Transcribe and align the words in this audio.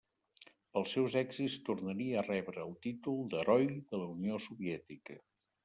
Pels 0.77 0.93
seus 0.95 1.17
èxits 1.21 1.57
tornaria 1.67 2.17
a 2.21 2.25
rebre 2.29 2.63
el 2.65 2.73
títol 2.87 3.21
d'Heroi 3.35 3.71
de 3.93 4.03
la 4.05 4.11
Unió 4.17 4.43
Soviètica. 4.51 5.23